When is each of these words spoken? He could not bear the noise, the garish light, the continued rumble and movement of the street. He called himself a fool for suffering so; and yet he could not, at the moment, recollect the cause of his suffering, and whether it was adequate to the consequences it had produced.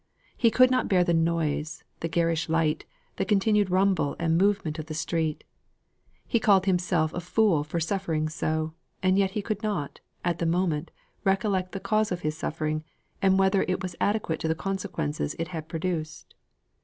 He 0.35 0.49
could 0.49 0.71
not 0.71 0.87
bear 0.87 1.03
the 1.03 1.13
noise, 1.13 1.83
the 1.99 2.07
garish 2.07 2.49
light, 2.49 2.85
the 3.17 3.23
continued 3.23 3.69
rumble 3.69 4.15
and 4.17 4.35
movement 4.35 4.79
of 4.79 4.87
the 4.87 4.95
street. 4.95 5.43
He 6.27 6.39
called 6.39 6.65
himself 6.65 7.13
a 7.13 7.19
fool 7.19 7.63
for 7.63 7.79
suffering 7.79 8.27
so; 8.27 8.73
and 9.03 9.19
yet 9.19 9.29
he 9.37 9.43
could 9.43 9.61
not, 9.61 9.99
at 10.25 10.39
the 10.39 10.47
moment, 10.47 10.89
recollect 11.23 11.71
the 11.71 11.79
cause 11.79 12.11
of 12.11 12.21
his 12.21 12.35
suffering, 12.35 12.83
and 13.21 13.37
whether 13.37 13.61
it 13.67 13.83
was 13.83 13.95
adequate 14.01 14.39
to 14.39 14.47
the 14.47 14.55
consequences 14.55 15.35
it 15.37 15.49
had 15.49 15.69
produced. 15.69 16.33